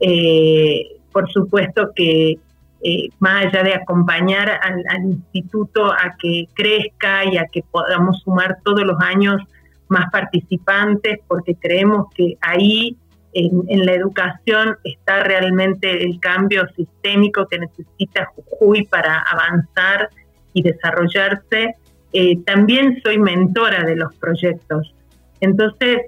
[0.00, 2.38] eh, por supuesto que
[2.82, 8.58] eh, más allá de acompañar al, instituto a que crezca y a que podamos sumar
[8.64, 9.42] todos los años
[9.88, 12.96] más participantes, porque creemos que ahí
[13.32, 20.08] en, la educación está realmente el cambio sistémico que necesita Jujuy para avanzar
[20.56, 21.74] y desarrollarse.
[22.14, 24.94] Eh, también soy mentora de los proyectos.
[25.40, 25.98] Entonces,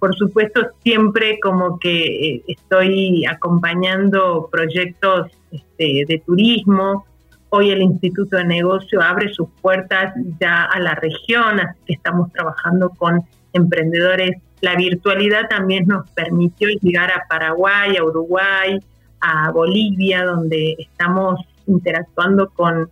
[0.00, 7.06] por supuesto, siempre como que eh, estoy acompañando proyectos este, de turismo.
[7.50, 12.32] Hoy el Instituto de Negocio abre sus puertas ya a la región, así que estamos
[12.32, 13.22] trabajando con
[13.52, 14.32] emprendedores.
[14.62, 18.80] La virtualidad también nos permitió llegar a Paraguay, a Uruguay,
[19.20, 21.38] a Bolivia, donde estamos
[21.68, 22.90] interactuando con,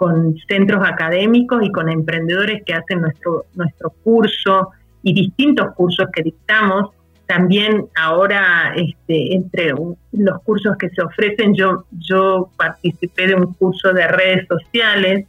[0.00, 4.70] con centros académicos y con emprendedores que hacen nuestro, nuestro curso
[5.02, 6.88] y distintos cursos que dictamos.
[7.26, 9.74] También ahora, este, entre
[10.12, 15.26] los cursos que se ofrecen, yo, yo participé de un curso de redes sociales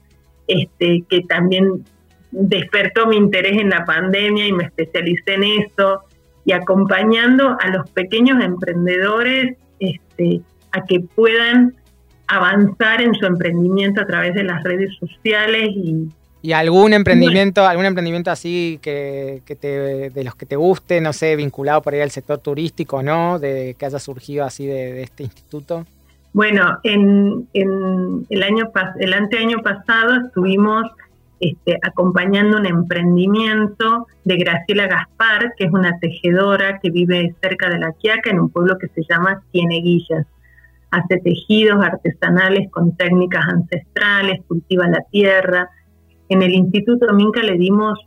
[0.47, 1.83] este, que también
[2.31, 6.03] despertó mi interés en la pandemia y me especialicé en eso
[6.45, 10.39] y acompañando a los pequeños emprendedores este,
[10.71, 11.75] a que puedan
[12.31, 16.09] avanzar en su emprendimiento a través de las redes sociales y,
[16.43, 21.35] ¿Y algún emprendimiento, algún emprendimiento así que, te, de los que te guste, no sé,
[21.35, 23.37] vinculado por ahí al sector turístico, ¿no?
[23.37, 25.85] De que haya surgido así de, este instituto.
[26.33, 30.85] Bueno, en, el año el anteaño pasado estuvimos
[31.39, 37.77] este, acompañando un emprendimiento de Graciela Gaspar, que es una tejedora que vive cerca de
[37.77, 40.25] La Quiaca, en un pueblo que se llama Cieneguillas.
[40.91, 45.69] Hace tejidos artesanales con técnicas ancestrales, cultiva la tierra,
[46.31, 47.99] en el Instituto Minca le dimos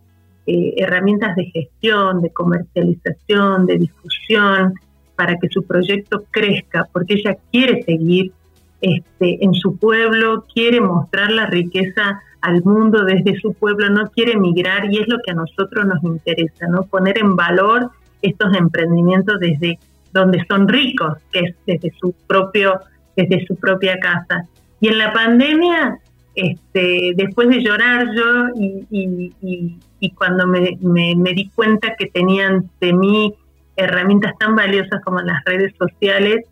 [0.46, 4.74] eh, herramientas de gestión, de comercialización, de difusión,
[5.14, 8.32] para que su proyecto crezca, porque ella quiere seguir
[8.80, 14.32] este, en su pueblo, quiere mostrar la riqueza al mundo desde su pueblo, no quiere
[14.32, 16.84] emigrar y es lo que a nosotros nos interesa, ¿no?
[16.84, 17.90] Poner en valor
[18.22, 19.78] estos emprendimientos desde
[20.14, 22.80] donde son ricos, que es desde su propio,
[23.16, 24.46] desde su propia casa.
[24.80, 26.00] Y en la pandemia
[26.34, 28.48] este, después de llorar yo
[28.90, 33.34] y, cuando me, di cuenta que tenían de mí
[33.76, 36.44] herramientas tan valiosas como las redes sociales,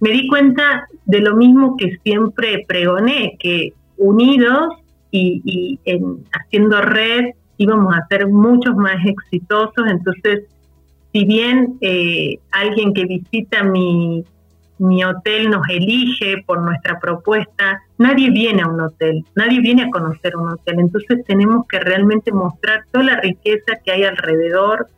[0.00, 4.74] me di cuenta de lo mismo que siempre pregoné, que unidos
[5.10, 9.86] y, en, haciendo red íbamos a ser muchos más exitosos.
[9.88, 10.44] Entonces,
[11.12, 14.24] si bien eh, alguien que visita mi,
[14.78, 19.90] mi hotel nos elige por nuestra propuesta, nadie viene a un hotel, nadie viene a
[19.90, 24.88] conocer un hotel, entonces tenemos que realmente mostrar toda la riqueza que hay alrededor.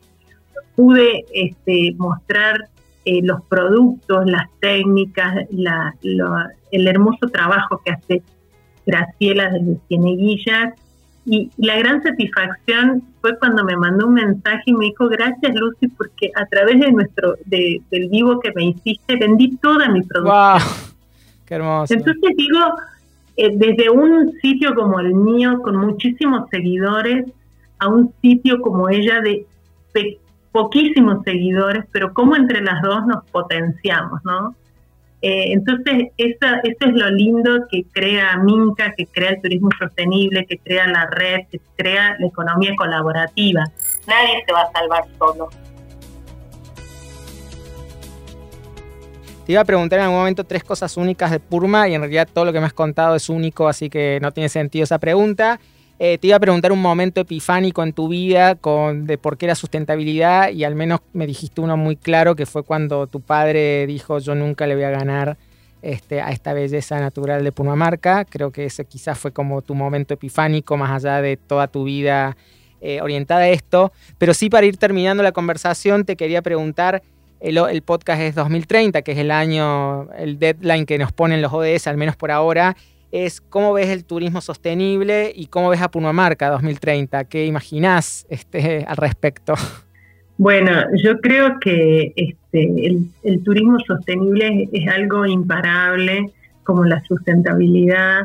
[0.76, 2.68] Pude este, mostrar
[3.04, 8.22] eh, los productos, las técnicas, el hermoso trabajo que hace
[8.86, 10.74] Graciela desde Cieneguillas
[11.32, 15.86] y la gran satisfacción fue cuando me mandó un mensaje y me dijo, gracias Lucy,
[15.86, 20.34] porque a través de nuestro, del vivo que me hiciste, vendí toda mi producción.
[20.34, 20.60] Wow,
[21.46, 21.94] ¡Qué hermoso!
[21.94, 22.58] Entonces digo,
[23.36, 27.26] eh, desde un sitio como el mío, con muchísimos seguidores,
[27.78, 29.46] a un sitio como ella de,
[29.94, 30.18] de
[30.50, 34.56] poquísimos seguidores, pero cómo entre las dos nos potenciamos, ¿no?
[35.22, 40.46] Eh, entonces, eso, eso es lo lindo que crea Minca, que crea el turismo sostenible,
[40.46, 43.64] que crea la red, que crea la economía colaborativa.
[44.06, 45.50] Nadie se va a salvar solo.
[49.44, 52.28] Te iba a preguntar en algún momento tres cosas únicas de Purma y en realidad
[52.32, 55.60] todo lo que me has contado es único, así que no tiene sentido esa pregunta.
[56.02, 59.54] Eh, te iba a preguntar un momento epifánico en tu vida de por qué la
[59.54, 64.18] sustentabilidad y al menos me dijiste uno muy claro que fue cuando tu padre dijo
[64.18, 65.36] yo nunca le voy a ganar
[65.82, 68.24] este, a esta belleza natural de Pumamarca.
[68.24, 72.34] Creo que ese quizás fue como tu momento epifánico más allá de toda tu vida
[72.80, 73.92] eh, orientada a esto.
[74.16, 77.02] Pero sí para ir terminando la conversación te quería preguntar,
[77.40, 81.88] el podcast es 2030, que es el año, el deadline que nos ponen los ODS,
[81.88, 82.74] al menos por ahora
[83.12, 87.24] es cómo ves el turismo sostenible y cómo ves a Pumamarca 2030.
[87.24, 89.54] ¿Qué imaginás este, al respecto?
[90.38, 96.30] Bueno, yo creo que este, el, turismo sostenible es, algo imparable,
[96.62, 98.22] como la sustentabilidad.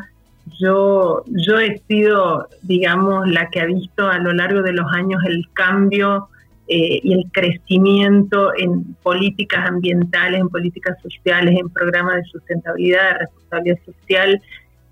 [0.60, 5.22] Yo, yo he sido, digamos, la que ha visto a lo largo de los años
[5.26, 6.30] el cambio
[6.68, 13.18] eh, y el crecimiento en políticas ambientales, en políticas sociales, en programas de sustentabilidad, de
[13.20, 14.42] responsabilidad social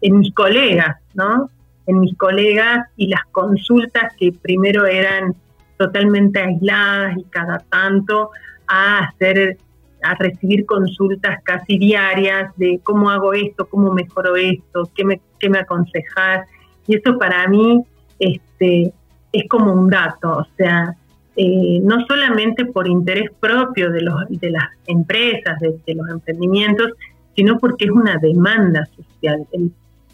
[0.04, 1.50] en mis colegas, ¿no?
[1.88, 5.34] En mis colegas y las consultas que primero eran
[5.78, 8.30] totalmente aisladas y cada tanto
[8.68, 9.58] a hacer
[10.04, 15.50] a recibir consultas casi diarias de cómo hago esto, cómo mejoro esto, qué me, qué
[15.50, 16.46] me aconsejas.
[16.88, 17.82] Y eso para mí
[18.20, 18.94] este,
[19.32, 20.94] es como un dato, o sea,
[21.36, 26.92] eh, no solamente por interés propio de, los, de las empresas, de, los emprendimientos,
[27.36, 29.48] sino porque es una demanda social.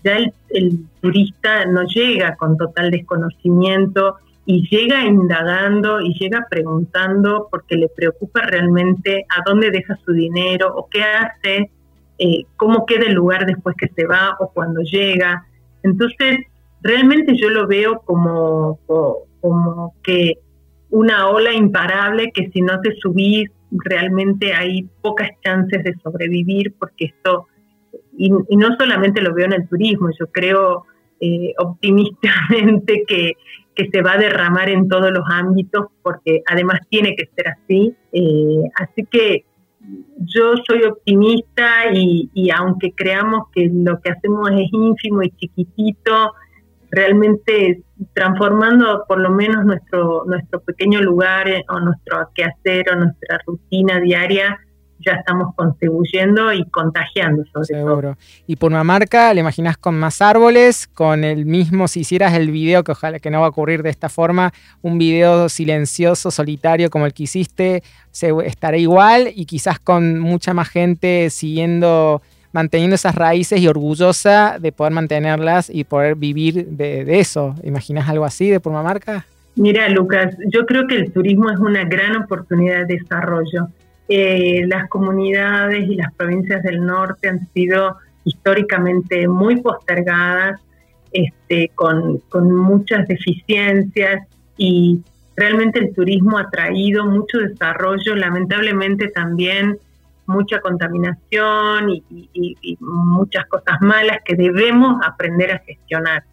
[0.03, 7.47] Ya el, el, turista no llega con total desconocimiento y llega indagando y llega preguntando
[7.51, 11.69] porque le preocupa realmente a dónde deja su dinero o qué hace,
[12.17, 15.45] eh, cómo queda el lugar después que se va o cuando llega.
[15.83, 16.39] Entonces,
[16.81, 18.79] realmente yo lo veo como,
[19.39, 20.39] como que
[20.89, 27.05] una ola imparable que si no te subís realmente hay pocas chances de sobrevivir porque
[27.05, 27.47] esto,
[28.19, 30.83] y, no solamente lo veo en el turismo, yo creo
[31.21, 33.33] eh, optimistamente que,
[33.73, 37.95] que, se va a derramar en todos los ámbitos porque además tiene que ser así.
[38.11, 39.45] Eh, así que
[40.17, 46.33] yo soy optimista y, y aunque creamos que lo que hacemos es ínfimo y chiquitito,
[46.91, 53.39] realmente transformando por lo menos nuestro, nuestro pequeño lugar eh, o nuestro quehacer o nuestra
[53.45, 54.59] rutina diaria,
[54.99, 58.17] ya estamos contribuyendo y contagiando sobre Seguro.
[58.47, 60.87] Y por una marca, ¿le imaginas con más árboles?
[60.87, 63.89] Con el mismo, si hicieras el video, que ojalá que no va a ocurrir de
[63.89, 69.79] esta forma, un video silencioso, solitario como el que hiciste, se, estará igual y quizás
[69.79, 72.21] con mucha más gente siguiendo
[72.51, 77.55] manteniendo esas raíces y orgullosa de poder mantenerlas y poder vivir de, eso.
[77.63, 79.25] ¿Imaginas algo así de Purmamarca?
[79.55, 83.67] Mira, Lucas, yo creo que el turismo es una gran oportunidad de desarrollo.
[84.11, 90.59] Eh, las comunidades y las provincias del norte han sido históricamente muy postergadas,
[91.11, 94.99] este, con, muchas deficiencias y
[95.35, 99.77] realmente el turismo ha traído mucho desarrollo, lamentablemente también
[100.25, 106.23] mucha contaminación y, muchas cosas malas que debemos aprender a gestionar.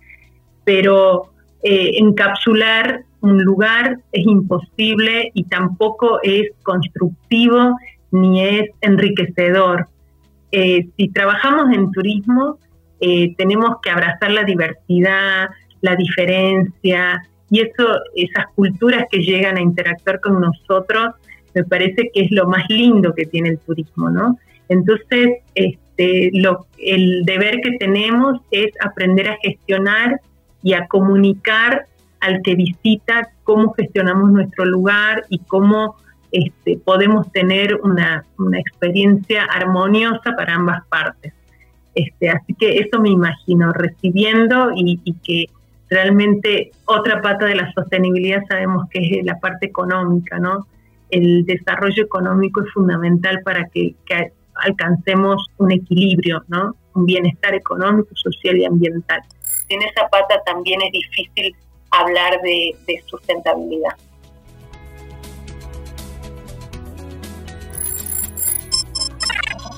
[0.65, 1.31] Pero
[1.63, 7.77] eh, encapsular un lugar es imposible y tampoco es constructivo
[8.11, 9.89] ni es enriquecedor.
[10.53, 12.59] Eh, si trabajamos en turismo,
[13.01, 15.49] eh, tenemos que abrazar la diversidad,
[15.81, 21.15] la diferencia y eso, esas culturas que llegan a interactuar con nosotros
[21.55, 24.39] me parece que es lo más lindo que tiene el turismo, ¿no?
[24.69, 30.21] Entonces, este, lo, el deber que tenemos es aprender a gestionar
[30.63, 31.87] y a comunicar
[32.27, 35.97] al que visita cómo gestionamos nuestro lugar y cómo
[36.33, 38.25] este, podemos tener una,
[38.59, 41.33] experiencia armoniosa para ambas partes.
[41.95, 45.47] Este, así que eso me imagino, recibiendo y, y, que
[45.89, 50.67] realmente otra pata de la sostenibilidad sabemos que es la parte económica, ¿no?
[51.11, 53.95] el desarrollo económico es fundamental para que,
[54.59, 56.75] alcancemos un equilibrio, ¿no?
[56.95, 59.21] un bienestar económico, social y ambiental.
[59.69, 61.55] En esa pata también es difícil
[61.91, 62.77] hablar de,
[63.07, 63.93] sustentabilidad.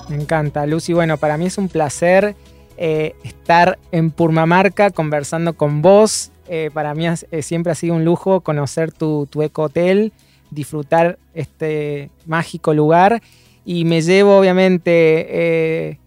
[0.09, 0.93] Me encanta, Lucy.
[0.93, 2.35] Bueno, para mí es un placer
[2.77, 6.33] eh, estar en Purmamarca conversando con vos.
[6.49, 7.07] Eh, para mí
[7.43, 10.13] siempre ha sido un lujo conocer tu, tu eco-hotel
[10.51, 13.23] disfrutar este mágico lugar
[13.65, 15.99] y me llevo obviamente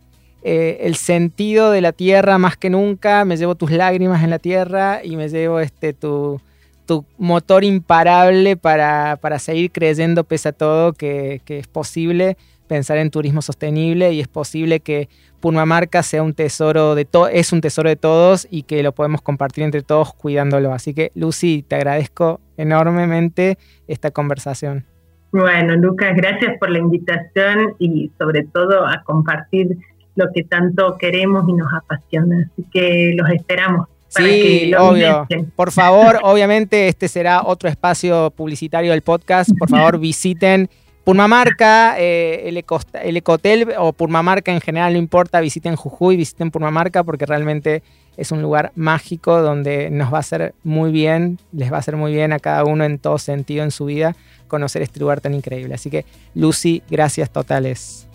[0.43, 4.39] eh, el sentido de la tierra más que nunca, me llevo tus lágrimas en la
[4.39, 6.41] tierra y me llevo este, tu,
[6.85, 12.37] tu motor imparable para, seguir creyendo pese a todo que, que es posible
[12.67, 15.09] pensar en turismo sostenible y es posible que
[15.41, 19.63] Purmamarca sea un tesoro de es un tesoro de todos y que lo podemos compartir
[19.63, 20.71] entre todos cuidándolo.
[20.71, 24.85] Así que Lucy, te agradezco enormemente esta conversación.
[25.33, 29.77] Bueno, Lucas, gracias por la invitación y sobre todo a compartir
[30.16, 32.49] lo que tanto queremos y nos apasiona.
[32.51, 33.88] Así que los esperamos.
[34.09, 35.28] sí, obvio.
[35.55, 39.51] Por favor, obviamente este será otro espacio publicitario del podcast.
[39.57, 40.70] Por favor, visiten
[41.03, 42.64] Purmamarca, eh, el,
[43.03, 47.82] el, Ecotel o Purmamarca en general, no importa, visiten Jujuy, visiten Purmamarca porque realmente
[48.18, 51.95] es un lugar mágico donde nos va a hacer muy bien, les va a hacer
[51.95, 54.16] muy bien a cada uno en todo sentido en su vida
[54.47, 55.74] conocer este lugar tan increíble.
[55.74, 56.05] Así que,
[56.36, 58.07] Lucy, gracias totales.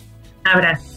[0.45, 0.96] Abrazo.